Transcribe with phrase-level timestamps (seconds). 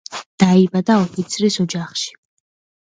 [0.43, 2.13] დაიბადა ოფიცრის ოჯახში.